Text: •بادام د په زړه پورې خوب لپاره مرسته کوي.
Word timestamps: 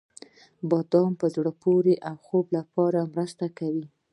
•بادام 0.69 1.11
د 1.15 1.19
په 1.19 1.27
زړه 1.35 1.51
پورې 1.63 1.93
خوب 2.25 2.45
لپاره 2.57 3.09
مرسته 3.13 3.45
کوي. 3.57 3.85